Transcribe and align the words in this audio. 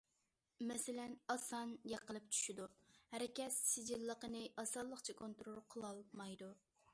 مەسىلەن: 0.69 1.11
ئاسان 1.33 1.73
يىقىلىپ 1.91 2.31
چۈشىدۇ، 2.37 2.65
ھەرىكەت 3.11 3.55
سىجىللىقىنى 3.59 4.43
ئاسانلىقچە 4.65 5.17
كونترول 5.21 5.63
قىلالمايدۇ. 5.77 6.51